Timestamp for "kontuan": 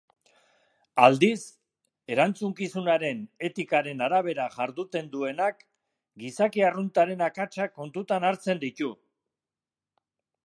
7.83-8.29